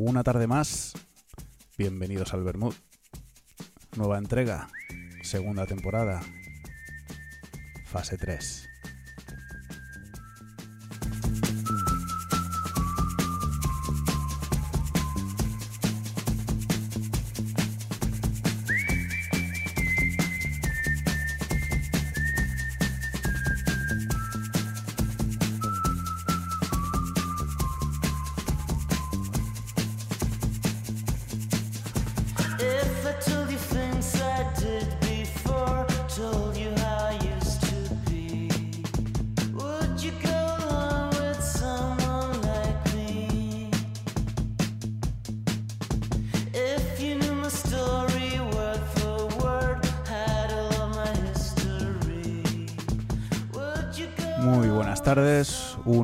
[0.00, 0.94] una tarde más.
[1.76, 2.74] Bienvenidos al Bermud.
[3.98, 4.68] Nueva entrega,
[5.22, 6.22] segunda temporada,
[7.84, 8.66] fase 3.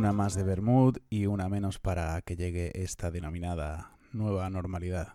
[0.07, 5.15] Una más de Bermud y una menos para que llegue esta denominada nueva normalidad.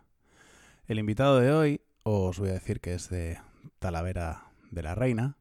[0.86, 3.38] El invitado de hoy os voy a decir que es de
[3.80, 5.38] Talavera de la Reina,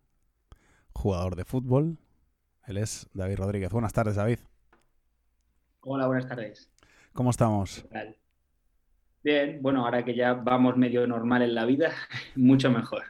[0.92, 1.98] jugador de fútbol.
[2.64, 3.72] Él es David Rodríguez.
[3.72, 4.38] Buenas tardes, David.
[5.80, 6.70] Hola, buenas tardes.
[7.12, 7.82] ¿Cómo estamos?
[7.82, 8.16] ¿Qué tal?
[9.24, 11.90] Bien, bueno, ahora que ya vamos medio normal en la vida,
[12.36, 13.02] mucho mejor.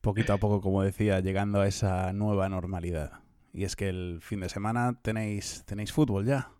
[0.00, 3.20] Poquito a poco, como decía, llegando a esa nueva normalidad.
[3.56, 6.52] Y es que el fin de semana tenéis, tenéis fútbol ya.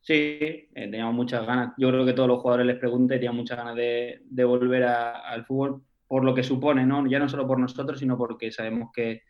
[0.00, 1.72] Sí, eh, teníamos muchas ganas.
[1.78, 5.20] Yo creo que todos los jugadores les pregunté, tenían muchas ganas de, de volver a-
[5.30, 7.06] al fútbol por lo que supone, ¿no?
[7.08, 9.22] Ya no solo por nosotros, sino porque sabemos que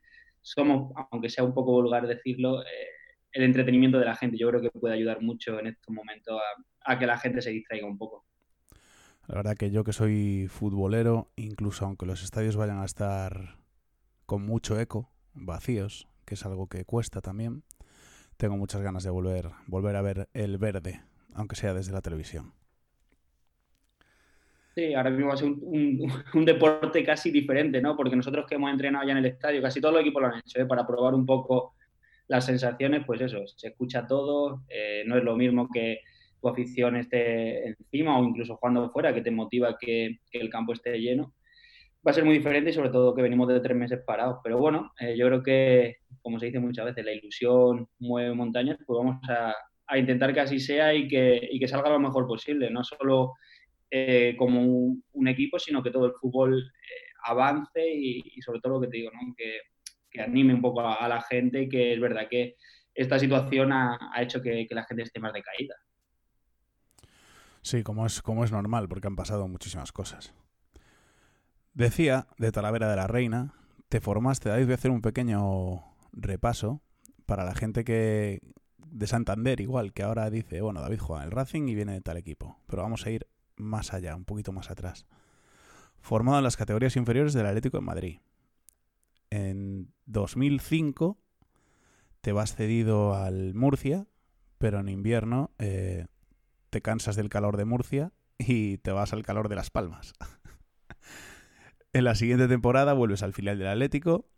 [0.42, 2.66] somos, aunque sea un poco vulgar decirlo, eh,
[3.32, 4.36] el entretenimiento de la gente.
[4.36, 6.40] Yo creo que puede ayudar mucho en estos momentos
[6.84, 8.26] a, a que la gente se distraiga un poco.
[9.26, 13.56] La verdad que yo que soy futbolero, incluso aunque los estadios vayan a estar
[14.26, 17.64] con mucho eco, vacíos, que es algo que cuesta también,
[18.38, 21.02] tengo muchas ganas de volver, volver a ver el verde,
[21.34, 22.54] aunque sea desde la televisión.
[24.74, 26.00] Sí, ahora mismo va a ser un,
[26.34, 27.96] un- deporte casi diferente, ¿no?
[27.96, 30.38] Porque nosotros que hemos entrenado ya en el estadio, casi todos los equipos lo han
[30.40, 30.66] hecho, ¿eh?
[30.66, 31.74] Para probar un poco
[32.28, 36.00] las sensaciones, pues eso, se escucha todo, eh, no es lo mismo que
[36.40, 40.98] tu afición esté encima o incluso jugando fuera, que te motiva que el campo esté
[41.00, 41.34] lleno.
[42.06, 44.38] Va a ser muy diferente y sobre todo que venimos de tres meses parados.
[44.44, 48.76] Pero bueno, eh, yo creo que, como se dice muchas veces, la ilusión mueve montañas,
[48.86, 49.54] pues vamos a,
[49.98, 53.34] intentar que así sea y que, salga lo mejor posible, no solo
[53.90, 58.80] eh, como un, equipo, sino que todo el fútbol eh, avance y, sobre todo lo
[58.80, 59.34] que te digo, ¿no?
[59.36, 59.60] que,
[60.20, 62.54] anime un poco a, la gente y que es verdad que
[62.94, 65.74] esta situación ha, ha hecho que, que la gente esté más decaída.
[67.62, 70.34] Sí, como es, como es normal, porque han pasado muchísimas cosas.
[71.74, 73.52] Decía, de Talavera de la Reina,
[73.88, 76.82] te formaste, David, voy a hacer un pequeño repaso
[77.26, 78.40] para la gente que
[78.86, 82.00] de Santander, igual, que ahora dice, bueno, David juega en el Racing y viene de
[82.00, 83.26] tal equipo, pero vamos a ir
[83.56, 85.06] más allá, un poquito más atrás.
[85.98, 88.20] Formado en las categorías inferiores del Atlético de Madrid.
[89.30, 91.18] En 2005
[92.20, 94.06] te vas cedido al Murcia,
[94.58, 96.06] pero en invierno eh,
[96.70, 100.12] te cansas del calor de Murcia y te vas al calor de Las Palmas.
[101.94, 104.28] en la siguiente temporada vuelves al filial del Atlético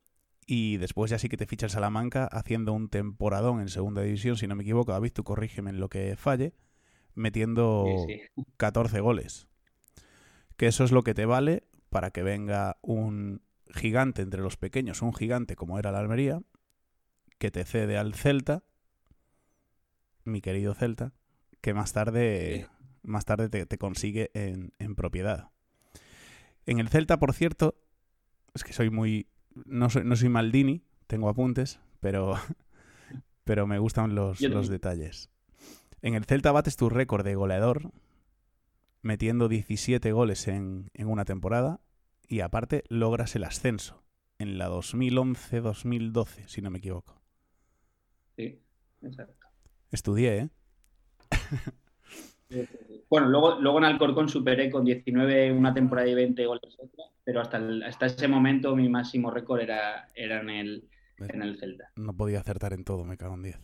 [0.46, 4.36] y después ya sí que te ficha el Salamanca haciendo un temporadón en segunda división,
[4.36, 6.54] si no me equivoco, David, tú corrígeme en lo que falle,
[7.14, 8.44] metiendo Sí, sí.
[8.56, 9.48] 14 goles.
[10.56, 13.42] Que eso es lo que te vale para que venga un
[13.74, 16.40] gigante entre los pequeños, un gigante como era la Almería,
[17.38, 18.64] que te cede al Celta,
[20.24, 21.12] mi querido Celta,
[21.60, 22.68] que más tarde,
[23.02, 25.50] más tarde te, te consigue en, en propiedad.
[26.66, 27.76] En el Celta, por cierto,
[28.54, 29.28] es que soy muy...
[29.64, 32.34] No soy, no soy Maldini, tengo apuntes, pero,
[33.44, 35.30] pero me gustan los, los detalles.
[36.02, 37.92] En el Celta bates tu récord de goleador,
[39.02, 41.80] metiendo 17 goles en, en una temporada,
[42.28, 44.04] y aparte logras el ascenso
[44.38, 47.22] en la 2011-2012, si no me equivoco.
[48.36, 48.60] Sí,
[49.02, 49.46] exacto.
[49.90, 50.50] Estudié, ¿eh?
[53.08, 57.40] Bueno, luego, luego en Alcorcón superé con 19 una temporada y 20 goles otra, pero
[57.40, 60.88] hasta, el- hasta ese momento mi máximo récord era, era en, el,
[61.28, 61.90] en el Celta.
[61.96, 63.60] No podía acertar en todo, me cago en 10.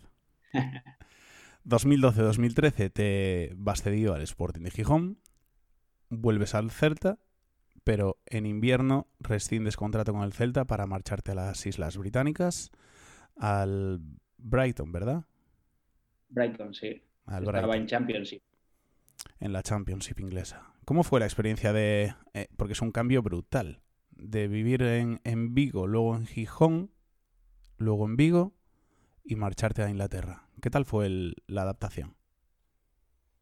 [1.64, 5.18] 2012-2013 te vas cedido al Sporting de Gijón,
[6.10, 7.18] vuelves al Celta,
[7.84, 12.70] pero en invierno rescindes contrato con el Celta para marcharte a las Islas Británicas,
[13.36, 14.00] al
[14.38, 15.24] Brighton, ¿verdad?
[16.30, 17.00] Brighton, sí.
[17.26, 18.42] Al Estaba Brighton, en Championship.
[19.42, 20.72] En la Championship inglesa.
[20.84, 22.14] ¿Cómo fue la experiencia de...?
[22.34, 23.82] eh, porque es un cambio brutal.
[24.10, 26.90] De vivir en, en Vigo, luego en Gijón,
[27.76, 28.54] luego en Vigo
[29.24, 30.44] y marcharte a Inglaterra.
[30.60, 31.08] ¿Qué tal fue
[31.48, 32.14] la adaptación?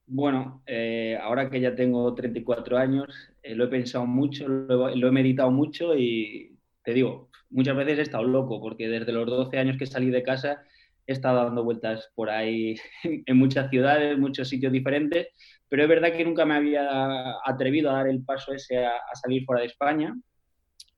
[0.06, 5.08] Bueno, eh, ahora que ya tengo 34 años, eh, lo he pensado mucho, lo lo
[5.08, 9.58] he meditado mucho y te digo, muchas veces he estado loco porque desde los 12
[9.58, 10.62] años que salí de casa
[11.06, 15.28] he estado dando vueltas por ahí en muchas ciudades, muchos sitios diferentes,
[15.70, 19.44] pero es verdad que nunca me había atrevido a dar el paso ese a, salir
[19.44, 20.14] fuera de España.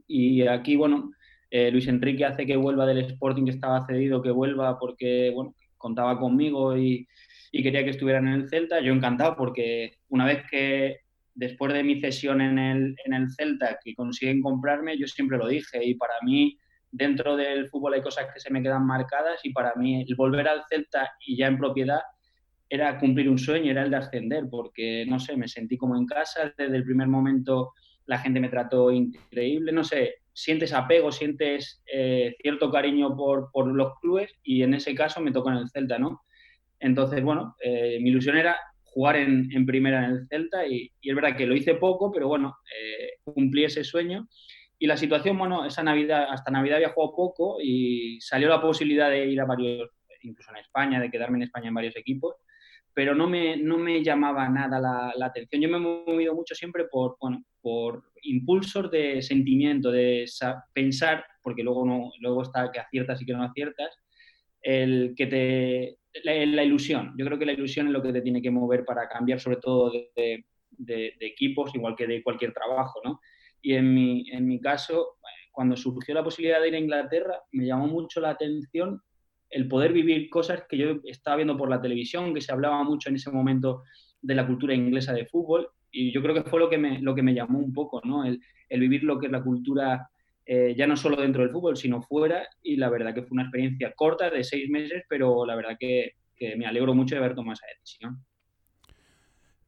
[0.09, 1.13] Y aquí, bueno,
[1.51, 5.55] eh, Luis Enrique hace que vuelva del Sporting que estaba cedido, que vuelva porque, bueno,
[5.77, 7.07] contaba conmigo y,
[7.53, 8.81] y quería que estuvieran en el Celta.
[8.81, 11.01] Yo encantado porque una vez que
[11.35, 15.49] después de mi cesión en el, en el Celta que consiguen comprarme, yo siempre lo
[15.49, 16.59] dije y para mí
[16.91, 20.49] dentro del fútbol hay cosas que se me quedan marcadas y para mí el volver
[20.49, 22.01] al Celta y ya en propiedad
[22.73, 26.07] era cumplir un sueño, era el de ascender, porque no sé, me sentí como en
[26.07, 27.75] casa, desde el primer momento
[28.07, 33.67] la gente me trató increíble, no sé, sientes apego, sientes eh, cierto cariño por, por,
[33.67, 36.23] los clubes y en ese caso me tocó en el Celta, ¿no?
[36.81, 41.11] Entonces, bueno, eh, mi ilusión era jugar en, en, primera en el Celta y, y,
[41.11, 44.29] es verdad que lo hice poco, pero bueno, eh, cumplí ese sueño.
[44.79, 49.11] Y la situación, bueno, esa Navidad, hasta Navidad había jugado poco y salió la posibilidad
[49.11, 49.91] de ir a varios,
[50.23, 52.37] incluso en España, de quedarme en España en varios equipos
[52.95, 55.63] pero no me, no me llamaba nada la, la, atención.
[55.63, 60.27] Yo me he movido mucho siempre por, bueno, por impulsos de sentimiento, de
[60.73, 63.97] pensar, porque luego, no, luego está que aciertas y que no aciertas,
[64.61, 67.15] el que te, la, la, ilusión.
[67.17, 69.57] Yo creo que la ilusión es lo que te tiene que mover para cambiar, sobre
[69.57, 73.21] todo de, de, de, equipos, igual que de cualquier trabajo, ¿no?
[73.63, 75.17] Y en mi, en mi caso,
[75.51, 79.01] cuando surgió la posibilidad de ir a Inglaterra, me llamó mucho la atención
[79.53, 83.11] el poder vivir cosas que yo estaba viendo por la televisión, que se hablaba mucho
[83.11, 83.83] en ese momento
[84.21, 87.15] de la cultura inglesa de fútbol, y yo creo que fue lo que me, lo
[87.15, 88.25] que me llamó un poco, ¿no?
[88.25, 88.41] El,
[88.71, 90.09] el vivir lo que es la cultura,
[90.47, 93.43] eh, ya no solo dentro del fútbol, sino fuera, y la verdad que fue una
[93.43, 97.35] experiencia corta de seis meses, pero la verdad que, que me alegro mucho de haber
[97.35, 98.25] tomado esa decisión.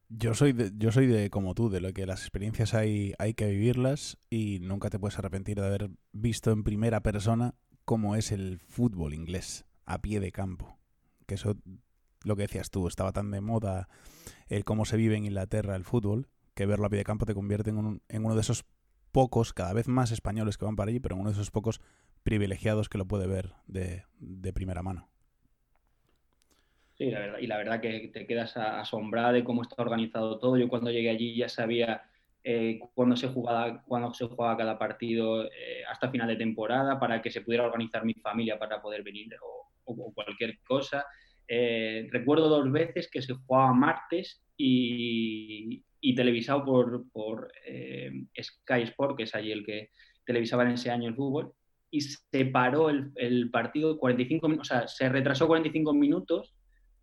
[0.09, 3.35] Yo soy, de, yo soy de como tú, de lo que las experiencias hay, hay
[3.35, 7.53] que vivirlas y nunca te puedes arrepentir de haber visto en primera persona
[7.85, 10.77] cómo es el fútbol inglés a pie de campo.
[11.27, 11.55] Que eso,
[12.23, 13.87] lo que decías tú, estaba tan de moda
[14.47, 17.33] el cómo se vive en Inglaterra el fútbol, que verlo a pie de campo te
[17.33, 18.65] convierte en, un, en uno de esos
[19.11, 21.79] pocos, cada vez más españoles que van para allí, pero en uno de esos pocos
[22.23, 24.03] privilegiados que lo puede ver de,
[24.53, 25.07] primera mano.
[26.97, 30.57] Sí, la verdad, y la verdad que te quedas asombrada de cómo está organizado todo.
[30.57, 32.03] Yo cuando llegué allí ya sabía
[32.43, 37.21] eh, cuándo se jugaba, cuando se jugaba cada partido eh, hasta final de temporada para
[37.21, 41.05] que se pudiera organizar mi familia para poder venir o, o cualquier cosa.
[41.47, 48.11] Eh, recuerdo dos veces que se jugaba martes y, y televisado por, por eh,
[48.41, 49.89] Sky Sport, que es allí el que
[50.25, 51.53] televisaba en ese año el fútbol,
[51.91, 56.55] y se paró el, el partido 45 minutos, o sea, se retrasó 45 minutos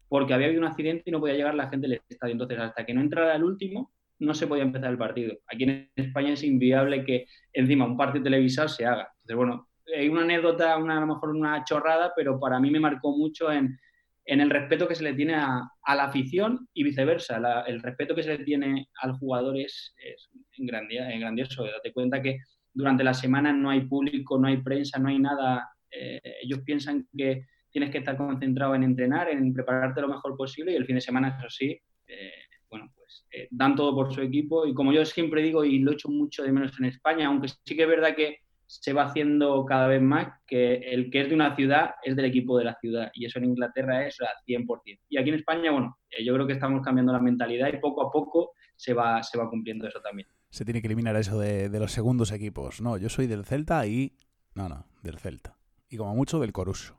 [0.08, 2.32] porque había habido un accidente y no podía llegar la gente del estadio.
[2.32, 5.38] Entonces, hasta que no entrara el último, no se podía empezar el partido.
[5.46, 9.08] Aquí en España es inviable que encima un partido televisado se haga.
[9.22, 12.80] Entonces, bueno, hay una anécdota, una, a lo mejor una chorrada, pero para mí me
[12.80, 13.78] marcó mucho en,
[14.24, 17.64] en el respeto que se le tiene a, la afición y viceversa.
[17.66, 21.64] El respeto que se le tiene al jugador es, es grandioso.
[21.64, 22.38] Date cuenta que
[22.72, 25.68] durante la semana no hay público, no hay prensa, no hay nada.
[25.90, 30.72] Eh, ellos piensan que tienes que estar concentrado en entrenar, en prepararte lo mejor posible
[30.72, 32.32] y el fin de semana, eso sí, eh,
[32.68, 35.92] bueno, pues eh, dan todo por su equipo y como yo siempre digo y lo
[35.92, 38.38] echo mucho de menos en España, aunque sí que es verdad que
[38.80, 42.24] se va haciendo cada vez más que el que es de una ciudad es del
[42.24, 44.98] equipo de la ciudad y eso en Inglaterra es al 100%.
[45.10, 48.06] Y aquí en España, bueno, eh, yo creo que estamos cambiando la mentalidad y poco
[48.06, 50.26] a poco se va, se va cumpliendo eso también.
[50.48, 52.80] Se tiene que eliminar eso de, de los segundos equipos.
[52.80, 54.16] No, yo soy del Celta y...
[54.54, 55.58] No, no, del Celta.
[55.88, 56.98] Y como mucho del Coruso.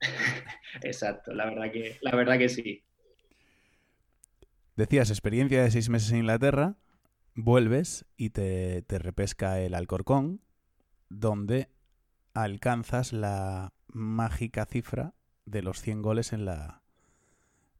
[0.82, 2.84] Exacto, la verdad que, la verdad que sí.
[4.76, 6.76] Decías, experiencia de seis meses en Inglaterra,
[7.34, 10.40] vuelves y te, te repesca el Alcorcón,
[11.08, 11.68] donde
[12.34, 16.82] alcanzas la mágica cifra de los 100 goles en la,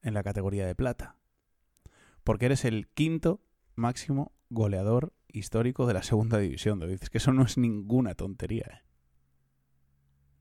[0.02, 1.16] en la categoría de plata.
[2.23, 3.40] Porque eres el quinto
[3.75, 6.81] máximo goleador histórico de la segunda división.
[6.81, 8.64] Dices que eso no es ninguna tontería.
[8.71, 8.83] ¿eh?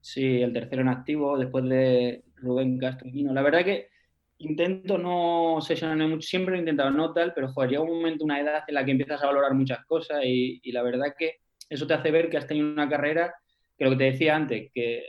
[0.02, 3.90] Sí, el tercero en activo después de Rubén Castro La verdad que
[4.38, 8.40] intento no sesionarme mucho, siempre he intentado no tal, pero joder, llega un momento, una
[8.40, 11.94] edad en la que empiezas a valorar muchas cosas y, la verdad que eso te
[11.94, 13.34] hace ver que has tenido una carrera,
[13.78, 15.04] que lo que te decía antes, que eh,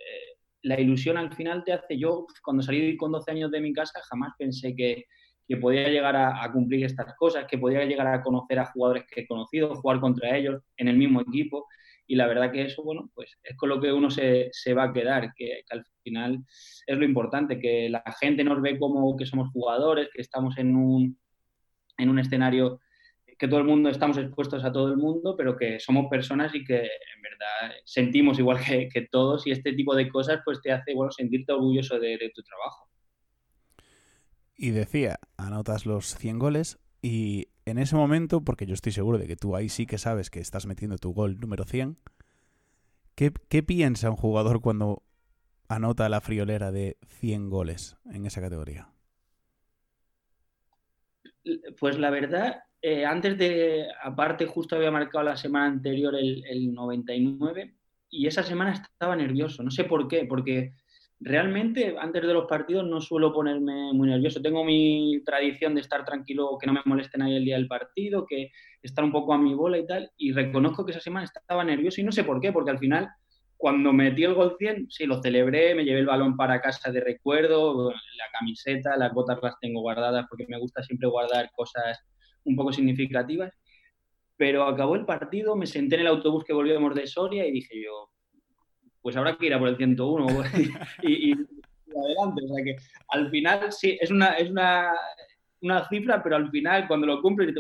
[0.63, 4.01] la ilusión al final te hace, yo cuando salí con 12 años de mi casa
[4.09, 5.05] jamás pensé que,
[5.47, 9.23] que podía llegar a, cumplir estas cosas, que podía llegar a conocer a jugadores que
[9.23, 11.67] he conocido, jugar contra ellos en el mismo equipo.
[12.07, 14.85] Y la verdad que eso, bueno, pues es con lo que uno se, se va
[14.85, 16.39] a quedar, que, que, al final
[16.87, 20.77] es lo importante, que la gente nos ve como que somos jugadores, que estamos en
[20.77, 21.19] un,
[21.99, 22.81] en un escenario
[23.39, 26.65] que todo el mundo estamos expuestos a todo el mundo, pero que somos personas y
[26.65, 30.73] que en verdad sentimos igual que, que todos y este tipo de cosas pues te
[30.73, 32.89] hace bueno, sentirte orgulloso de, de tu trabajo.
[34.57, 39.27] Y decía, anotas los 100 goles y en ese momento, porque yo estoy seguro de
[39.27, 41.99] que tú ahí sí que sabes que estás metiendo tu gol número 100,
[43.15, 45.03] ¿qué, qué piensa un jugador cuando
[45.69, 48.89] anota la friolera de 100 goles en esa categoría?
[51.79, 56.75] Pues la verdad, eh, antes de, aparte justo había marcado la semana anterior el, el
[56.75, 57.75] 99
[58.11, 60.75] y esa semana estaba nervioso, no sé por qué, porque
[61.19, 64.43] realmente antes de los partidos no suelo ponerme muy nervioso.
[64.43, 68.27] Tengo mi tradición de estar tranquilo, que no me moleste nadie el día del partido,
[68.27, 68.51] que
[68.83, 70.11] estar un poco a mi bola y tal.
[70.19, 73.09] Y reconozco que esa semana estaba nervioso y no sé por qué, porque al final,
[73.57, 77.01] cuando metí el gol 100, sí, lo celebré, me llevé el balón para casa de
[77.01, 82.05] recuerdo, la camiseta, las botas las tengo guardadas porque me gusta siempre guardar cosas
[82.45, 83.53] un poco significativas.
[84.37, 87.83] Pero acabó el partido, me senté en el autobús que volvíamos de Soria y dije
[87.83, 88.11] yo,
[89.01, 90.27] pues habrá que ir a por el 101
[91.03, 91.35] y, y, y,
[91.97, 92.43] adelante.
[92.45, 92.77] O sea que
[93.09, 94.93] al final sí, es una, es una,
[95.65, 97.55] una cifra, pero al final cuando lo cumples,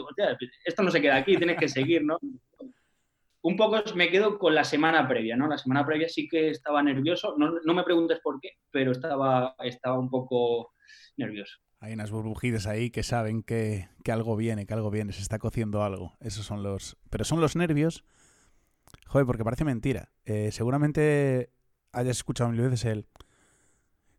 [0.64, 2.18] esto no se queda aquí, tienes que seguir, ¿no?
[3.42, 5.46] Un poco me quedo con la semana previa, ¿no?
[5.46, 9.54] La semana previa sí que estaba nervioso, no, no me preguntes por qué, pero estaba,
[9.58, 10.72] estaba un poco
[11.16, 11.58] nervioso.
[11.84, 15.38] Hay unas burbujitas ahí que saben que, que algo viene, que algo viene, se está
[15.38, 16.14] cociendo algo.
[16.20, 16.96] Esos son los...
[17.10, 18.04] Pero son los nervios
[19.06, 20.10] Joder, porque parece mentira.
[20.24, 21.50] Eh, seguramente
[21.92, 23.06] hayas escuchado mil veces el...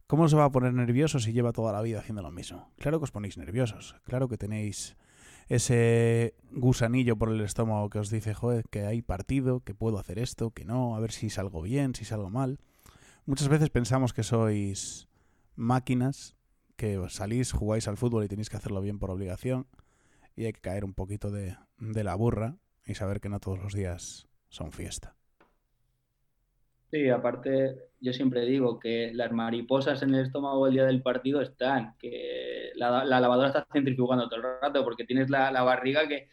[0.07, 2.71] ¿Cómo se va a poner nervioso si lleva toda la vida haciendo lo mismo?
[2.77, 3.95] Claro que os ponéis nerviosos.
[4.03, 4.95] Claro que tenéis
[5.49, 10.19] ese gusanillo por el estómago que os dice, joder, que hay partido, que puedo hacer
[10.19, 12.59] esto, que no, a ver si salgo bien, si salgo mal.
[13.25, 15.07] Muchas veces pensamos que sois
[15.55, 16.34] máquinas,
[16.75, 19.67] que salís, jugáis al fútbol y tenéis que hacerlo bien por obligación,
[20.35, 23.59] y hay que caer un poquito de, de la burra y saber que no todos
[23.59, 25.15] los días son fiesta.
[26.91, 31.41] Sí, aparte, yo siempre digo que las mariposas en el estómago el día del partido
[31.41, 36.29] están, que la, la lavadora está centrifugando todo el rato porque tienes la, barriga que,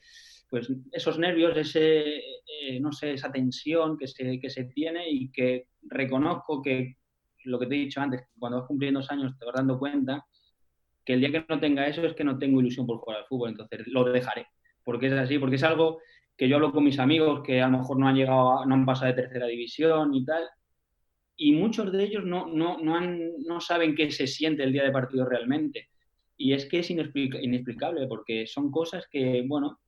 [0.49, 5.32] pues, esos nervios, ese, eh, no sé, esa tensión que se, que se tiene y
[5.32, 6.96] que reconozco que
[7.44, 10.25] lo que te he dicho antes, cuando vas cumpliendo dos años te vas dando cuenta
[11.04, 13.26] que el día que no tenga eso es que no tengo ilusión por jugar al
[13.26, 14.47] fútbol, entonces lo dejaré,
[14.85, 16.00] porque es así, porque es algo
[16.37, 18.87] que yo hablo con mis amigos que a lo mejor no han llegado, no han
[18.87, 20.44] pasado de tercera división y tal,
[21.37, 24.85] y muchos de ellos no, no, no, han, no saben qué se siente el día
[24.85, 25.88] de partido realmente.
[26.37, 29.80] Y es que es inexplica inexplicable, porque son cosas que, bueno,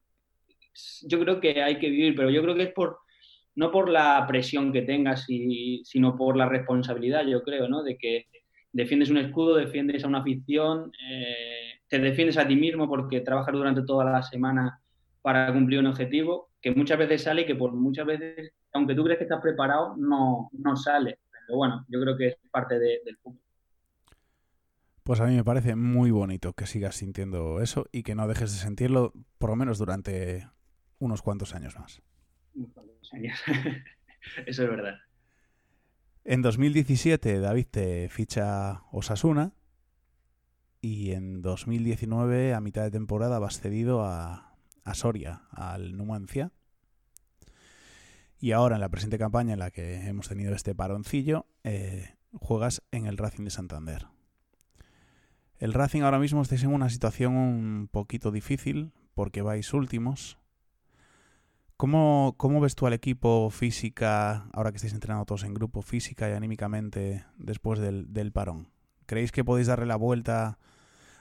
[1.03, 2.99] yo creo que hay que vivir, pero yo creo que es por,
[3.55, 7.83] no por la presión que tengas, y, sino por la responsabilidad, yo creo, ¿no?
[7.83, 8.27] De que
[8.75, 13.55] defiendes un escudo, defiendes a una afición, eh, te defiendes a ti mismo porque trabajas
[13.55, 14.81] durante toda la semana
[15.23, 19.05] para cumplir un objetivo que muchas veces sale y que por muchas veces, aunque tú
[19.05, 21.21] crees que estás preparado, no, no sale.
[21.47, 23.41] Pero bueno, yo creo que es parte de, del fútbol.
[25.05, 28.53] Pues a mí me parece muy bonito que sigas sintiendo eso y que no dejes
[28.53, 30.49] de sentirlo por lo menos durante
[30.99, 32.03] unos cuantos años más.
[32.55, 33.39] Unos cuantos años.
[34.47, 34.95] eso es verdad.
[36.27, 39.53] En 2017 David te ficha Osasuna
[40.81, 46.51] y en 2019 a mitad de temporada vas cedido a, a Soria, al Numancia.
[48.39, 52.83] Y ahora en la presente campaña en la que hemos tenido este paroncillo, eh, juegas
[52.91, 54.07] en el Racing de Santander.
[55.59, 60.39] El Racing ahora mismo estáis en una situación un poquito difícil porque vais últimos.
[61.77, 66.29] ¿Cómo, ¿Cómo, ves tú al equipo física, ahora que estáis entrenando todos en grupo, física
[66.31, 68.69] y anímicamente después del, del parón?
[69.07, 70.59] ¿Creéis que podéis darle la vuelta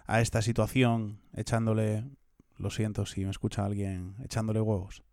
[0.05, 2.03] a esta situación echándole
[2.57, 5.03] lo siento si me escucha alguien echándole huevos.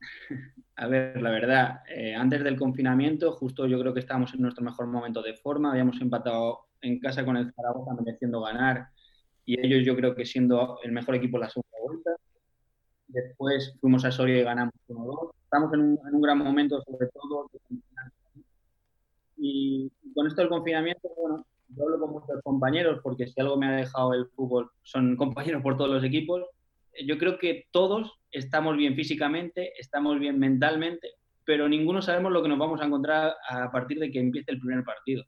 [0.78, 4.62] A ver, la verdad, eh, antes del confinamiento, justo yo creo que estábamos en nuestro
[4.62, 8.88] mejor momento de forma, habíamos empatado en casa con el Zaragoza mereciendo ganar
[9.46, 12.10] y ellos yo creo que siendo el mejor equipo en la segunda vuelta.
[13.08, 15.30] Después fuimos a Soria y ganamos 1-2.
[15.44, 17.50] Estamos en un, en un, gran momento, sobre todo.
[19.36, 23.66] Y con esto del confinamiento, bueno, yo hablo con muchos compañeros porque si algo me
[23.66, 26.42] ha dejado el fútbol son compañeros por todos los equipos.
[27.06, 31.08] Yo creo que todos estamos bien físicamente, estamos bien mentalmente,
[31.44, 34.60] pero ninguno sabemos lo que nos vamos a encontrar a partir de que empiece el
[34.60, 35.24] primer partido.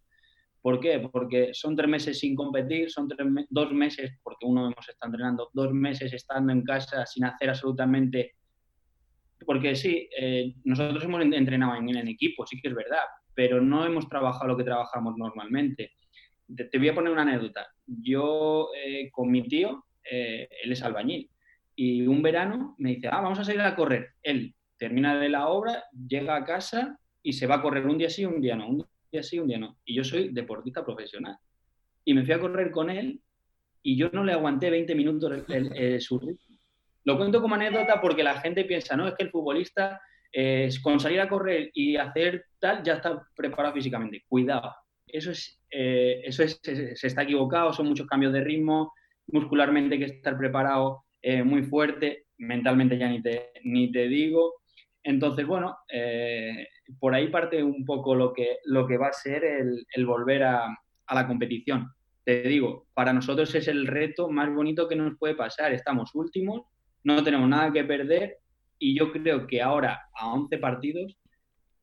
[0.68, 1.08] ¿Por qué?
[1.10, 5.48] Porque son tres meses sin competir, son tres, dos meses, porque uno hemos estado entrenando,
[5.54, 8.34] dos meses estando en casa sin hacer absolutamente
[9.46, 13.00] porque sí, eh, nosotros hemos en- entrenado en, equipo, sí que es verdad,
[13.32, 15.92] pero no hemos trabajado lo que trabajamos normalmente.
[16.54, 17.66] Te, voy a poner una anécdota.
[17.86, 21.30] Yo eh, con mi tío, eh, él es albañil,
[21.76, 24.08] y un verano me dice, ah, vamos a salir a correr.
[24.22, 28.10] Él termina de la obra, llega a casa y se va a correr un día
[28.10, 29.78] sí, un día no, día sí, un día no.
[29.84, 31.36] Y yo soy deportista profesional.
[32.04, 33.20] Y me fui a correr con él
[33.82, 36.58] y yo no le aguanté 20 minutos el- el- el- su ritmo.
[37.04, 40.00] Lo cuento como anécdota porque la gente piensa, no, es que el futbolista
[40.30, 44.24] eh, con salir a correr y hacer tal ya está preparado físicamente.
[44.28, 44.74] Cuidado,
[45.06, 48.92] eso es, eh, eso es, se, se está equivocado, son muchos cambios de ritmo,
[49.28, 54.56] muscularmente hay que estar preparado eh, muy fuerte, mentalmente ya ni te, ni te digo.
[55.02, 56.66] Entonces, bueno, eh,
[56.98, 60.68] por ahí parte un poco lo que, lo que va a ser el, volver a,
[61.12, 61.92] la competición.
[62.24, 65.72] Te digo, para nosotros es el reto más bonito que nos puede pasar.
[65.72, 66.62] Estamos últimos,
[67.04, 68.38] no tenemos nada que perder
[68.78, 71.18] y yo creo que ahora, a 11 partidos,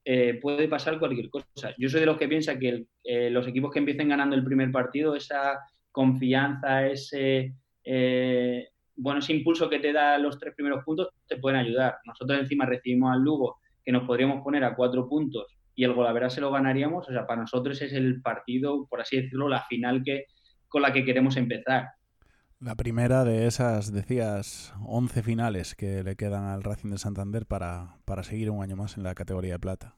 [0.03, 1.73] eh, puede pasar cualquier cosa.
[1.77, 4.71] Yo soy de los que piensa que eh, los equipos que empiecen ganando el primer
[4.71, 5.59] partido, esa
[5.91, 11.59] confianza, ese, eh, bueno, ese impulso que te da los tres primeros puntos, te pueden
[11.59, 11.97] ayudar.
[12.05, 16.29] Nosotros encima recibimos al Lugo, que nos podríamos poner a cuatro puntos y el Golavera
[16.29, 17.07] se lo ganaríamos.
[17.07, 20.25] O sea, para nosotros es el partido, por así decirlo, la final que,
[20.67, 21.89] con la que queremos empezar.
[22.59, 27.97] La primera de esas, decías, 11 finales que le quedan al Racing de Santander para,
[28.05, 29.95] para seguir un año más en la categoría de plata.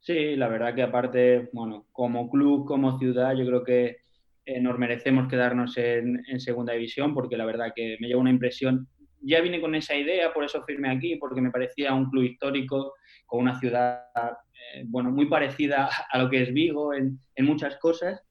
[0.00, 3.98] Sí, la verdad que aparte, bueno, como club, como ciudad, yo creo que
[4.46, 8.30] eh, nos merecemos quedarnos en, en segunda división porque la verdad que me lleva una
[8.30, 8.88] impresión.
[9.20, 12.94] Ya vine con esa idea, por eso firmé aquí, porque me parecía un club histórico,
[13.26, 17.76] con una ciudad, eh, bueno, muy parecida a lo que es Vigo en, en muchas
[17.76, 18.22] cosas.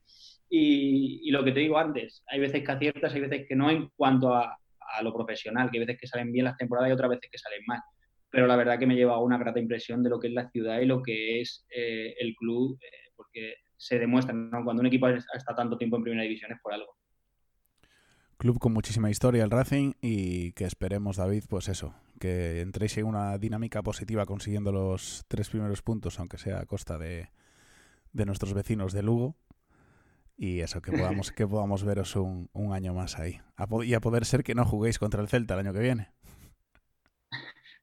[0.49, 3.69] Y, y lo que te digo antes, hay veces que aciertas, hay veces que no
[3.69, 6.93] en cuanto a, a lo profesional, que hay veces que salen bien las temporadas y
[6.93, 7.81] otras veces que salen mal
[8.29, 10.79] pero la verdad que me lleva una grata impresión de lo que es la ciudad
[10.79, 14.63] y lo que es eh, el club, eh, porque se demuestra, ¿no?
[14.63, 16.95] Cuando un equipo está tanto tiempo en primera división es por algo.
[18.39, 23.05] Club con muchísima historia, el Racing, y que esperemos, David, pues eso, que entréis en
[23.05, 27.31] una dinámica positiva consiguiendo los tres primeros puntos, aunque sea a costa de,
[28.13, 29.35] de nuestros vecinos de Lugo.
[30.37, 33.41] Y eso, que podamos, que podamos veros un, un año más ahí.
[33.57, 36.07] A y a poder ser que no juguéis contra el Celta el año que viene.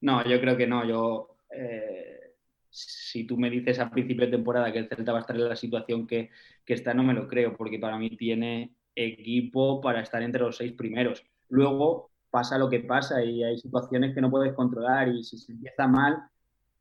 [0.00, 0.88] No, yo creo que no.
[0.88, 2.33] Yo, eh,
[2.70, 5.50] si tú me dices a principio de temporada que el Celta va a estar en
[5.50, 6.31] la situación que,
[6.64, 10.56] que está, no me lo creo, porque para mí tiene equipo para estar entre los
[10.56, 11.22] seis primeros.
[11.48, 15.52] Luego pasa lo que pasa y hay situaciones que no puedes controlar y si se
[15.52, 16.18] empieza mal,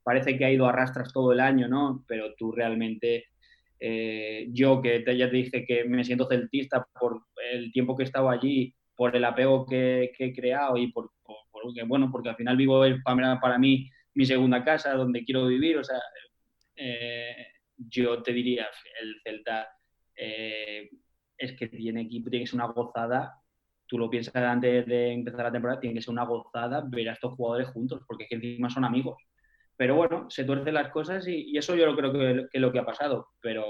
[0.03, 2.03] parece que ha ido a rastras todo el año, ¿no?
[2.07, 3.25] Pero tú realmente,
[3.79, 7.21] eh, yo que te- ya te dije que me siento celtista por
[7.53, 11.11] el tiempo que he estado allí, por el apego que, que he creado y por,
[11.23, 15.23] por- porque, bueno, porque al final vivo es para, para mí mi segunda casa, donde
[15.25, 15.99] quiero vivir, o sea,
[16.75, 17.47] eh,
[17.77, 18.67] yo te diría,
[19.01, 19.67] el Celta
[20.15, 20.89] eh,
[21.37, 23.39] es que tiene equipo, tiene que ser una gozada,
[23.87, 27.13] tú lo piensas antes de empezar la temporada, tiene que ser una gozada ver a
[27.13, 29.17] estos jugadores juntos, porque es que encima son amigos.
[29.77, 32.71] Pero bueno, se tuercen las cosas y, eso yo lo creo que, que es lo
[32.71, 33.65] que ha pasado, pero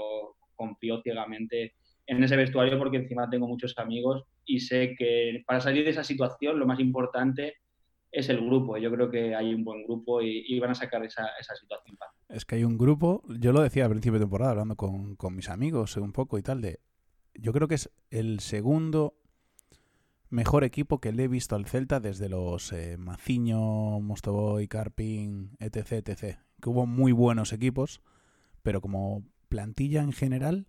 [0.54, 1.74] confío ciegamente
[2.06, 6.04] en ese vestuario porque encima tengo muchos amigos y sé que para salir de esa
[6.04, 7.56] situación lo más importante
[8.12, 8.78] es el grupo.
[8.78, 11.96] Yo creo que hay un buen grupo y, y van a sacar esa, esa situación.
[12.28, 15.34] Es que hay un grupo, yo lo decía al principio de temporada, hablando con, con
[15.34, 16.80] mis amigos un poco y tal, de
[17.40, 19.14] yo creo que es el segundo
[20.28, 26.08] mejor equipo que le he visto al Celta desde los eh, Maciño, Mostoboy, Carpin, etc,
[26.08, 26.38] etc.
[26.60, 28.02] Que hubo muy buenos equipos,
[28.62, 30.66] pero como plantilla en general,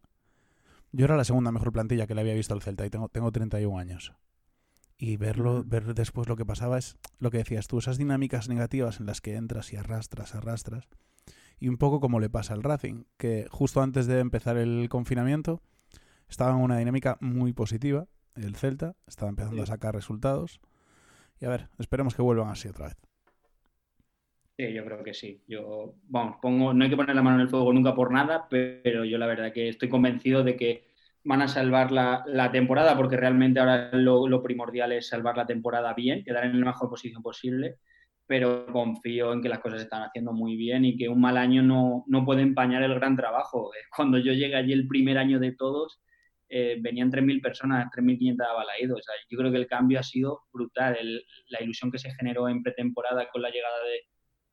[0.92, 3.32] yo era la segunda mejor plantilla que le había visto al Celta y tengo, tengo
[3.32, 4.14] 31 años.
[5.00, 9.00] Y verlo, ver después lo que pasaba es lo que decías tú, esas dinámicas negativas
[9.00, 10.88] en las que entras y arrastras, arrastras.
[11.60, 15.62] Y un poco como le pasa al Racing, que justo antes de empezar el confinamiento
[16.30, 18.08] estaba en una dinámica muy positiva.
[18.36, 19.64] El Celta estaba empezando Sí.
[19.64, 20.60] a sacar resultados.
[21.40, 22.98] Y a ver, esperemos que vuelvan así otra vez.
[24.58, 25.44] Sí, yo creo que sí.
[25.48, 28.48] Yo, vamos, pongo, no hay que poner la mano en el fuego nunca por nada,
[28.50, 30.88] pero yo la verdad que estoy convencido de que
[31.24, 35.46] van a salvar la, la temporada, porque realmente ahora lo, lo primordial es salvar la
[35.46, 37.78] temporada bien, quedar en la mejor posición posible,
[38.26, 41.38] pero confío en que las cosas se están haciendo muy bien y que un mal
[41.38, 43.70] año no, no puede empañar el gran trabajo.
[43.96, 46.02] Cuando yo llegué allí el primer año de todos,
[46.50, 49.00] eh, venían 3.000 personas, 3.500 abalaídos.
[49.00, 50.98] O sea, yo creo que el cambio ha sido brutal.
[51.50, 54.02] La ilusión que se generó en pretemporada con la llegada de,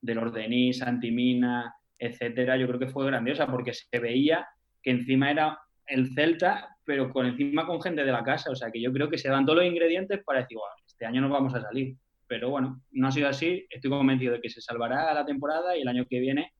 [0.01, 4.47] del Ordení, Santimina, etcétera, yo creo que fue grandiosa porque se veía
[4.83, 8.51] que encima era el Celta, pero con encima con gente de la casa.
[8.51, 11.07] O sea, que yo creo que se dan todos los ingredientes para decir, "Guau, este
[11.07, 11.97] año nos vamos a salir.
[12.27, 13.67] pero bueno, no ha sido así.
[13.69, 16.53] Estoy convencido de que se salvará la temporada y el año que viene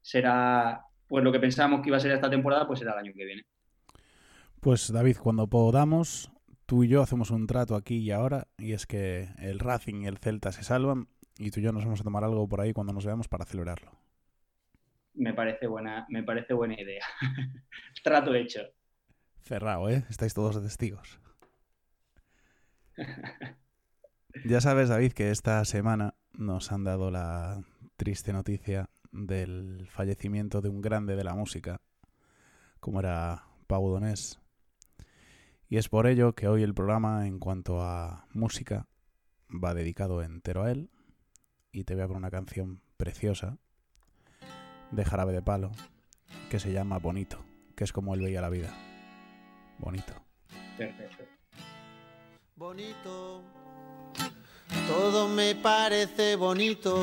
[0.00, 3.12] será, pues lo que pensábamos que iba a ser esta temporada, pues será el año
[3.14, 3.42] que viene.
[4.62, 6.30] Pues David, cuando podamos,
[6.66, 10.06] tú y yo hacemos un trato aquí y ahora, y es que el Racing y
[10.06, 12.72] el Celta se salvan, y tú y yo nos vamos a tomar algo por ahí
[12.72, 13.90] cuando nos veamos para celebrarlo.
[15.14, 17.04] Me parece buena, me parece buena idea.
[18.04, 18.60] Trato hecho.
[19.40, 20.04] Cerrado, ¿eh?
[20.08, 21.18] Estáis todos de testigos.
[24.46, 27.62] Ya sabes, David, que esta semana nos han dado la
[27.96, 31.82] triste noticia del fallecimiento de un grande de la música,
[32.80, 34.41] como era Pau Donés.
[35.72, 38.88] Y es por ello que hoy el programa, en cuanto a música,
[39.48, 40.90] va dedicado entero a él.
[41.72, 43.56] Y te voy a con una canción preciosa
[44.90, 45.70] de Jarabe de Palo,
[46.50, 47.42] que se llama Bonito,
[47.74, 48.68] que es como él veía la vida.
[49.78, 50.12] Bonito.
[52.54, 53.42] Bonito,
[54.86, 57.02] todo me parece bonito.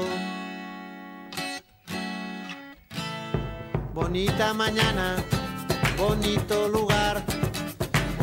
[3.96, 5.16] Bonita mañana,
[5.98, 7.26] bonito lugar,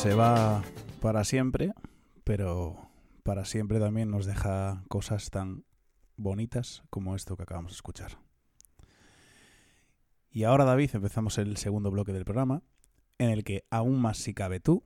[0.00, 0.62] se va
[1.02, 1.74] para siempre,
[2.24, 2.88] pero
[3.22, 5.66] para siempre también nos deja cosas tan
[6.16, 8.12] bonitas como esto que acabamos de escuchar.
[10.30, 12.62] Y ahora, David, empezamos el segundo bloque del programa,
[13.18, 14.84] en el que aún más si cabe tú,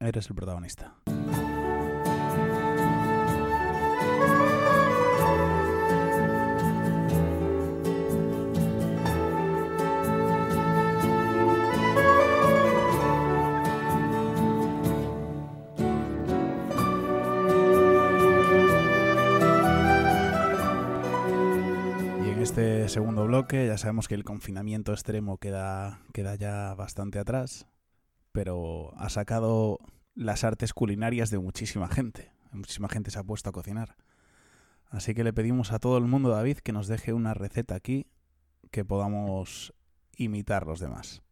[0.00, 0.96] eres el protagonista.
[22.58, 27.68] Este segundo bloque ya sabemos que el confinamiento extremo queda, queda ya bastante atrás,
[28.32, 29.78] pero ha sacado
[30.16, 32.32] las artes culinarias de muchísima gente.
[32.50, 33.94] Muchísima gente se ha puesto a cocinar.
[34.90, 38.06] Así que le pedimos a todo el mundo, David, que nos deje una receta aquí
[38.72, 39.72] que podamos
[40.16, 41.22] imitar los demás.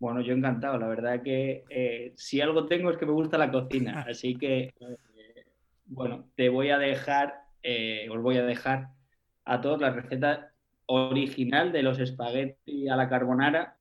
[0.00, 0.76] Bueno, yo encantado.
[0.78, 4.00] La verdad que eh, si algo tengo es que me gusta la cocina.
[4.08, 5.46] Así que, eh,
[5.86, 8.88] bueno, te voy a dejar, eh, os voy a dejar
[9.44, 10.52] a todos la receta
[10.86, 13.76] original de los espagueti a la carbonara.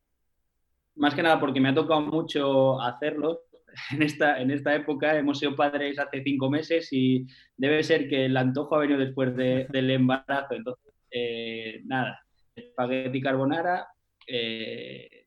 [0.96, 3.40] Más que nada porque me ha tocado mucho hacerlos.
[3.94, 8.26] En esta, en esta época hemos sido padres hace cinco meses y debe ser que
[8.26, 10.56] el antojo ha venido después de- del embarazo.
[10.56, 12.20] Entonces, eh, nada,
[12.54, 13.88] espagueti carbonara.
[14.28, 15.26] eh,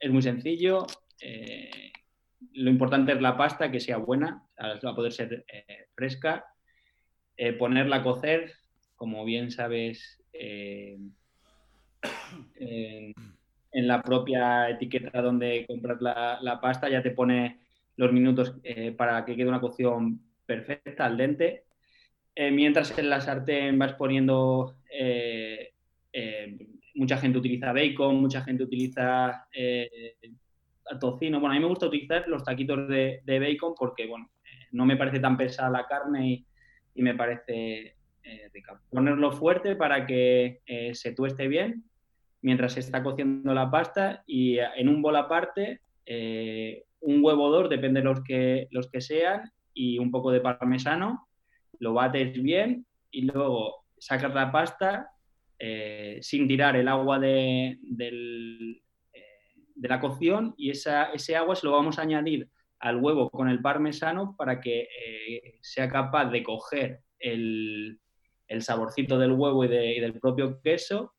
[0.00, 0.86] es muy sencillo.
[1.20, 1.92] eh,
[2.54, 5.44] lo importante es la pasta, que sea buena, va a poder ser
[5.94, 6.44] fresca.
[7.36, 8.52] Eh, ponerla a cocer,
[8.96, 10.98] como bien sabes, eh,
[12.56, 17.58] en, la propia etiqueta donde compras la, pasta ya te pone
[17.96, 21.64] los minutos eh, para que quede una cocción perfecta, al dente.
[22.36, 24.76] Mientras en la sartén vas poniendo
[26.94, 29.46] mucha gente utiliza bacon, mucha gente utiliza
[31.00, 31.40] tocino.
[31.40, 34.30] Bueno, a mí me gusta utilizar los taquitos de, bacon porque, bueno,
[34.72, 36.46] no me parece tan pesada la carne y,
[36.94, 38.80] y me parece eh, rica.
[38.90, 41.84] Ponerlo fuerte para que eh, se tueste bien
[42.40, 47.50] mientras se está cociendo la pasta y eh, en un bol aparte eh, un huevo
[47.50, 51.28] dos, depende de los que, los que sean, y un poco de parmesano,
[51.78, 55.10] lo bates bien y luego sacas la pasta
[56.20, 58.82] sin tirar el agua de, del,
[59.74, 62.48] de la cocción y esa, ese agua se lo vamos a añadir
[62.84, 67.98] al huevo con el parmesano para que eh, sea capaz de coger el,
[68.46, 71.14] el saborcito del huevo y, de- y del propio queso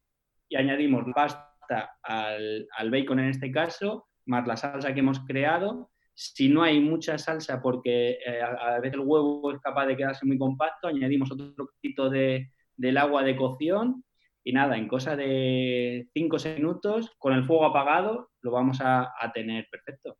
[0.48, 5.90] y añadimos pasta al, al bacon en este caso, más la salsa que hemos creado.
[6.14, 9.98] Si no hay mucha salsa porque eh, a, a veces el huevo es capaz de
[9.98, 14.04] quedarse muy compacto, añadimos otro poquito de, del agua de cocción
[14.44, 19.68] y nada, en cosa de 5 minutos, con el fuego apagado, lo vamos a tener
[19.72, 20.16] perfecto.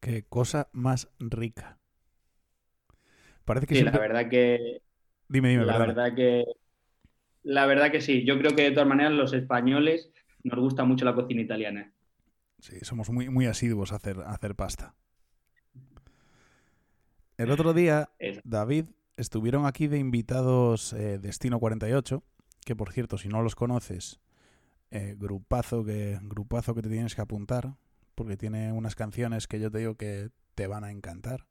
[0.00, 1.78] Qué cosa más rica.
[3.44, 4.82] Parece que Sí, la siempre- verdad que
[5.28, 5.86] Dime, dime, la perdona.
[5.92, 6.44] verdad que
[7.42, 8.24] la verdad que sí.
[8.24, 10.10] Yo creo que de todas maneras los españoles
[10.42, 11.92] nos gusta mucho la cocina italiana.
[12.60, 14.94] Sí, somos muy, muy asiduos a hacer, a hacer pasta.
[17.36, 18.40] El otro día, Eso.
[18.44, 22.24] David, estuvieron aquí de invitados eh, Destino 48,
[22.64, 24.20] que por cierto, si no los conoces,
[24.90, 27.76] eh, grupazo, que, grupazo que te tienes que apuntar,
[28.18, 31.46] porque tiene unas canciones que yo te digo que te van a encantar.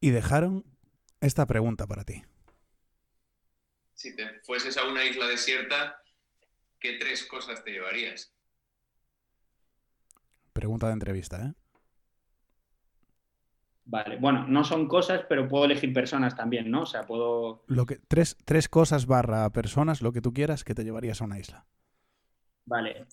[0.00, 0.64] Y dejaron
[1.20, 2.22] esta pregunta para ti.
[3.94, 6.00] Si te fueses a una isla desierta,
[6.80, 8.34] ¿qué tres cosas te llevarías?
[10.54, 11.54] Pregunta de entrevista, ¿eh?
[13.86, 16.82] Vale, bueno, no son cosas, pero puedo elegir personas también, ¿no?
[16.82, 20.74] O sea, puedo, Lo que, tres, tres cosas barra personas, lo que tú quieras, que
[20.74, 21.66] te llevarías a una isla.
[22.66, 23.06] vale,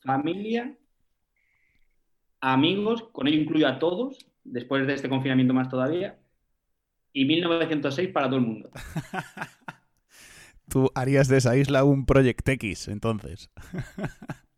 [0.00, 0.76] familia,
[2.40, 6.18] amigos, con ello incluyo a todos, después de este confinamiento más todavía,
[7.12, 8.70] y 1906 para todo el mundo.
[10.68, 13.50] Tú harías de esa isla un Project X, entonces.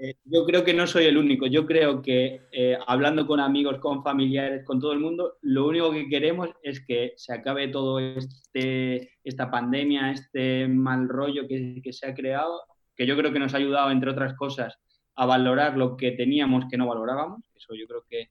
[0.00, 1.48] Eh, yo creo que no soy el único.
[1.48, 5.90] Yo creo que eh, hablando con amigos, con familiares, con todo el mundo, lo único
[5.90, 11.92] que queremos es que se acabe todo este, esta pandemia, este mal rollo que, que
[11.92, 12.60] se ha creado,
[12.98, 14.76] que yo creo que nos ha ayudado, entre otras cosas,
[15.14, 17.40] a valorar lo que teníamos que no valorábamos.
[17.54, 18.30] Eso yo creo que,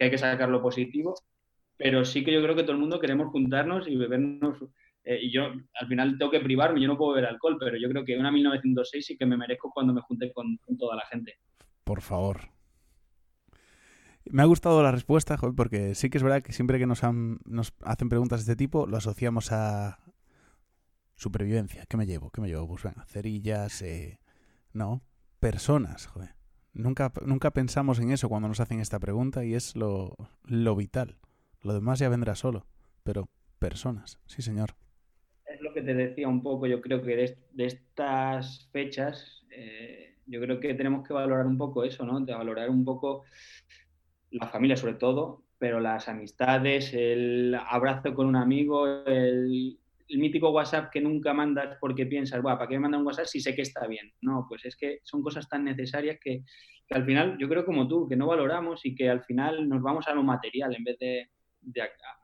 [0.00, 1.14] hay que sacar lo positivo.
[1.76, 4.58] Pero sí que yo creo que todo el mundo queremos juntarnos y bebernos.
[5.04, 7.88] eh, y yo al final tengo que privarme, yo no puedo beber alcohol, pero yo
[7.88, 11.38] creo que una 1906 sí que me merezco cuando me junte con, toda la gente.
[11.84, 12.40] Por favor.
[14.24, 17.02] Me ha gustado la respuesta, porque sí que es verdad que siempre que nos,
[17.46, 20.00] nos hacen preguntas de este tipo, lo asociamos a
[21.18, 21.84] supervivencia.
[21.86, 22.30] ¿Qué me llevo?
[22.30, 22.66] ¿Qué me llevo?
[22.66, 24.20] Pues venga, cerillas, eh,
[24.72, 25.02] no,
[25.40, 26.30] personas, joder.
[26.72, 31.16] Nunca, nunca pensamos en eso cuando nos hacen esta pregunta y es lo, lo vital.
[31.60, 32.66] Lo demás ya vendrá solo,
[33.02, 33.28] pero
[33.58, 34.76] personas, sí señor.
[35.44, 40.40] Es lo que te decía un poco, yo creo que de, estas fechas, eh, yo
[40.40, 42.20] creo que tenemos que valorar un poco eso, ¿no?
[42.20, 43.24] De valorar un poco
[44.30, 50.50] la familia sobre todo, pero las amistades, el abrazo con un amigo, el, el mítico
[50.50, 53.54] WhatsApp que nunca mandas porque piensas, "Buah, ¿para qué me mandan un WhatsApp si sé
[53.54, 54.12] que está bien?
[54.22, 56.42] No, pues es que son cosas tan necesarias que,
[56.90, 60.08] al final, yo creo como tú, que no valoramos y que al final nos vamos
[60.08, 61.28] a lo material en vez de,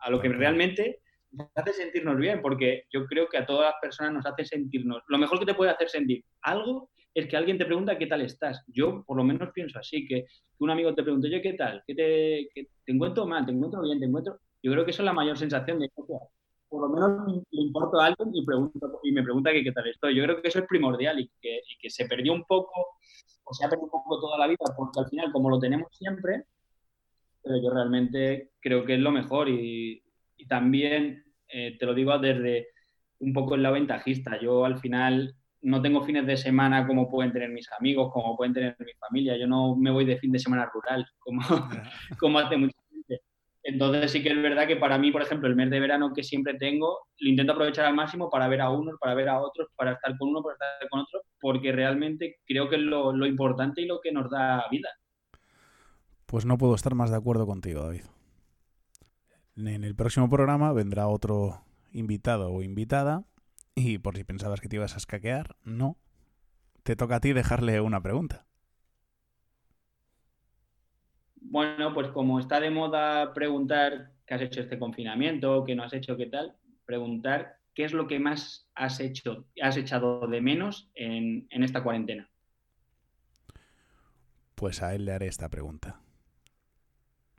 [0.01, 1.01] a, lo que realmente
[1.33, 5.03] nos hace sentirnos bien, porque yo creo que a todas las personas nos hace sentirnos.
[5.09, 8.23] Lo mejor que te puede hacer sentir algo es que alguien te pregunta qué tal
[8.23, 8.63] estás.
[8.69, 10.25] Yo, por lo menos, pienso así: que,
[10.59, 11.83] un amigo te pregunte, yo, ¿qué tal?
[11.87, 13.45] ¿Qué te, qué- te encuentro mal?
[13.47, 13.99] ¿Te encuentro bien?
[14.01, 14.39] ¿Te encuentro.?
[14.63, 15.91] Yo creo que eso es la mayor sensación de.
[15.95, 16.19] "Hostia,
[16.75, 19.87] Por lo menos le importo a alguien y, pregunto, y me pregunta que qué tal
[19.87, 20.17] estoy.
[20.17, 22.73] Yo creo que eso es primordial y que, y que se perdió un poco,
[23.45, 25.87] o se ha perdido un poco toda la vida, porque al final, como lo tenemos
[25.97, 26.47] siempre,
[27.45, 30.03] pero yo realmente creo que es lo mejor y,
[30.37, 32.71] y también eh, te lo digo desde
[33.21, 34.41] un poco el lado ventajista.
[34.41, 35.33] Yo al final
[35.63, 39.37] no tengo fines de semana como pueden tener mis amigos, como pueden tener mi familia.
[39.37, 41.41] Yo no me voy de fin de semana rural como,
[42.19, 42.84] como hace mucha.
[43.67, 46.23] Entonces sí que es verdad que para mí, por ejemplo, el mes de verano que
[46.23, 49.69] siempre tengo, lo intento aprovechar al máximo para ver a unos, para ver a otros,
[49.75, 53.27] para estar con uno, para estar con otro, porque realmente creo que es lo, lo
[53.27, 54.91] importante y lo que nos da vida.
[56.27, 58.05] Pues no puedo estar más de acuerdo contigo, David.
[59.57, 63.25] En el próximo programa vendrá otro invitado o invitada
[63.75, 65.97] y por si pensabas que te ibas a escaquear, no.
[66.83, 68.47] Te toca a ti dejarle una pregunta.
[71.47, 75.93] Bueno, pues como está de moda preguntar qué has hecho este confinamiento, qué no has
[75.93, 80.91] hecho, qué tal, preguntar qué es lo que más has hecho, has echado de menos
[80.95, 82.29] en, en esta cuarentena.
[84.55, 86.01] Pues a él le haré esta pregunta.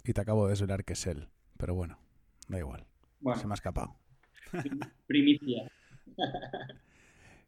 [0.03, 1.27] y te acabo de desvelar que es él.
[1.57, 1.97] Pero bueno,
[2.47, 2.85] da igual.
[3.19, 3.95] Bueno, Se me ha escapado.
[5.07, 5.71] primicia.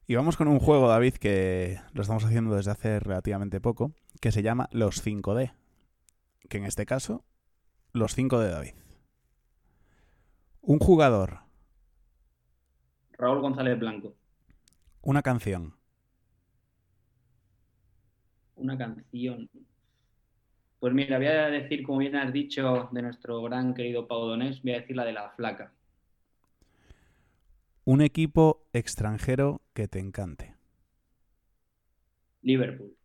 [0.08, 3.92] Y vamos con un juego, David, que lo estamos haciendo desde hace relativamente poco,
[4.22, 5.52] que se llama Los 5D.
[6.50, 7.24] Que en este caso,
[7.94, 8.74] los 5 de David.
[10.62, 11.40] Un jugador,
[13.18, 14.16] Raúl González Blanco.
[15.02, 15.74] una canción,
[18.56, 19.50] Una canción.
[20.80, 24.62] Pues mira, voy a decir, como bien has dicho, de nuestro gran querido Pau Donés,
[24.64, 25.72] voy a decir la de la flaca.
[27.86, 30.56] un equipo extranjero que te encante,
[32.42, 32.96] Liverpool.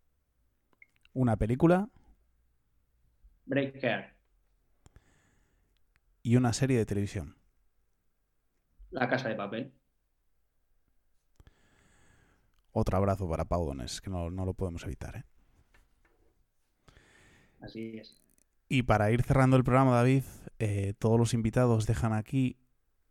[1.15, 1.89] una película
[3.53, 4.15] Break Care.
[6.23, 7.37] y una serie de televisión.
[8.91, 9.75] La casa de papel.
[12.71, 15.17] Otro abrazo para Pau Donés, que no, no lo podemos evitar.
[15.17, 15.25] ¿eh?
[17.61, 18.23] Así es.
[18.71, 20.25] Y para ir cerrando el programa, David,
[20.59, 22.57] eh, todos los invitados dejan aquí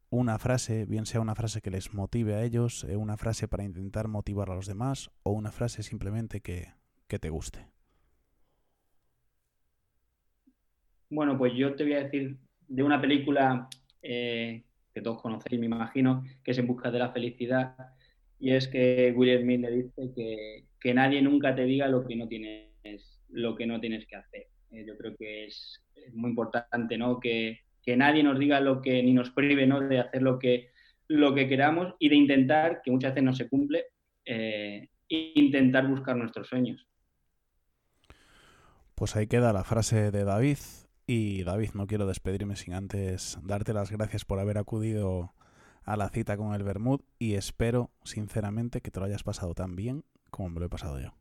[0.10, 3.64] una frase, bien sea una frase que les motive a ellos, eh, una frase para
[3.64, 6.74] intentar motivar a los demás o una frase simplemente que,
[7.08, 7.68] que te guste.
[11.12, 12.38] Bueno, pues yo te voy a decir
[12.70, 13.68] de una película
[14.02, 17.76] eh, que todos conocéis, me imagino, que es En busca de la felicidad.
[18.40, 22.16] Y es que Will Smith le dice que, que nadie nunca te diga lo que
[22.16, 24.48] no tienes, lo que no tienes que hacer.
[24.72, 27.20] Eh, yo creo que es, es muy importante, ¿no?
[27.20, 29.82] Que, que nadie nos diga lo que, ni nos prive, ¿no?
[29.82, 30.70] De hacer lo que,
[31.08, 33.84] lo que queramos y de intentar, que muchas veces no se cumple,
[34.24, 36.88] eh, intentar buscar nuestros sueños.
[38.96, 40.58] Pues ahí queda la frase de David.
[41.14, 45.34] Y David, no quiero despedirme sin antes darte las gracias por haber acudido
[45.84, 49.76] a la cita con el Bermud y espero sinceramente que te lo hayas pasado tan
[49.76, 51.14] bien como me lo he pasado yo.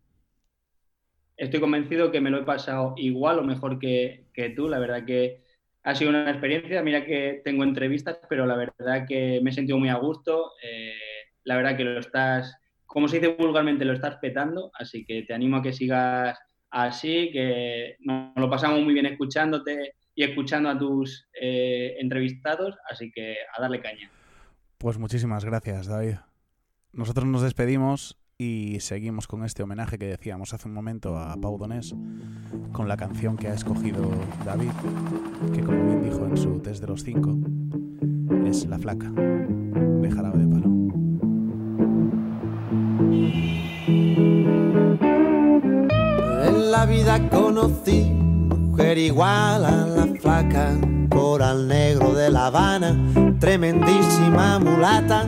[1.37, 4.69] Estoy convencido que me lo he pasado igual o mejor que, tú.
[4.69, 5.43] La verdad que
[5.83, 6.85] ha sido una experiencia.
[6.85, 10.53] Mira que tengo entrevistas, pero la verdad que me he sentido muy a gusto.
[10.63, 10.95] Eh,
[11.43, 14.71] la verdad que lo estás, como se dice vulgarmente, lo estás petando.
[14.73, 16.39] Así que te animo a que sigas
[16.71, 22.77] así, que nos lo pasamos muy bien escuchándote y escuchando a tus eh, entrevistados.
[22.89, 24.11] Así que a darle caña.
[24.79, 26.17] Pues muchísimas gracias, David.
[26.93, 31.59] Nosotros nos despedimos y seguimos con este homenaje que decíamos hace un momento a Pau
[31.59, 31.95] Donés,
[32.73, 34.11] con la canción que ha escogido
[34.47, 34.71] David,
[35.55, 37.39] que como bien dijo en su test de los cinco,
[38.47, 40.80] es La Flaca, de Jarabe de Palo.
[46.81, 50.79] La vida conocí mujer igual a la flaca,
[51.11, 52.97] coral negro de La Habana,
[53.39, 55.27] tremendísima mulata,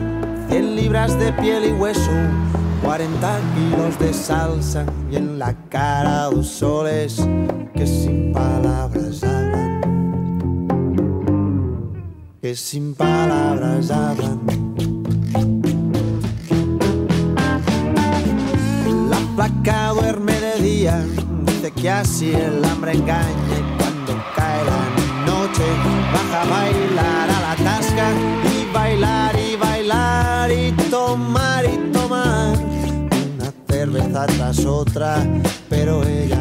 [0.49, 2.09] 100 libras de piel y hueso,
[2.83, 7.21] 40 kilos de salsa y en la cara dos soles
[7.75, 9.81] que sin palabras hablan,
[12.41, 14.39] que sin palabras hablan.
[19.07, 21.05] La placa duerme de día,
[21.83, 25.63] que así el hambre engaña y cuando cae la noche
[26.13, 28.07] baja a bailar a la tasca
[28.55, 32.57] y bailar y bailar y tomar y tomar.
[32.57, 35.27] Una cerveza tras otra,
[35.69, 36.32] pero ella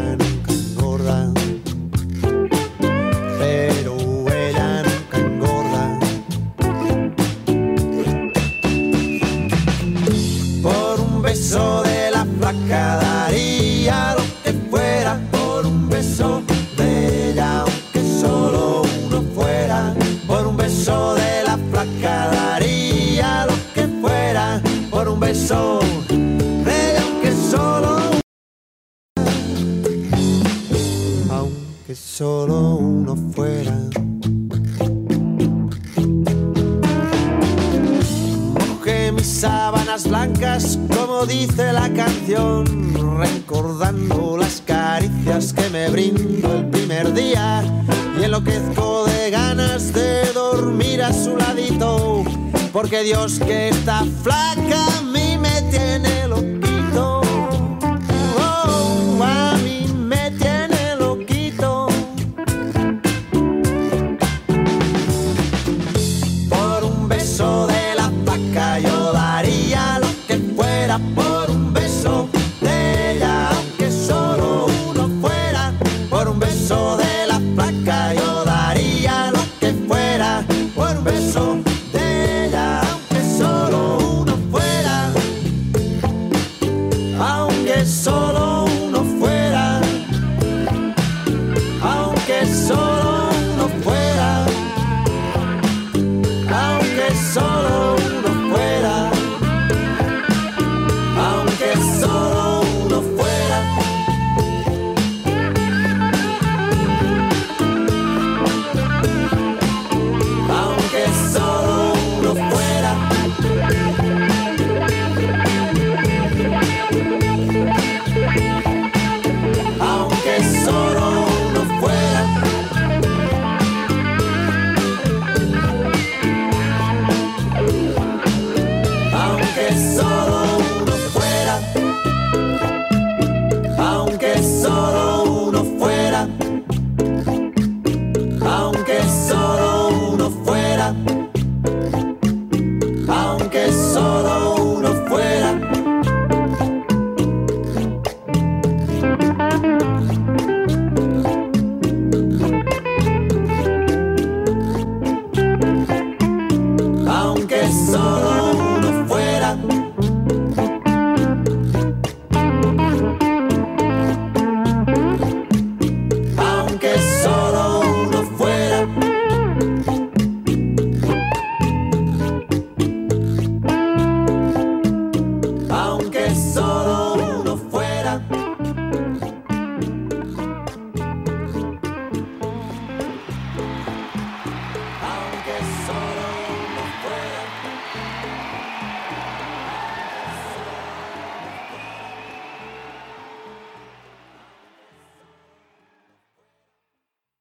[52.92, 54.71] porque Dios que está flaca